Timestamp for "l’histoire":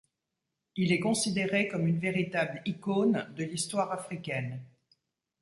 3.43-3.91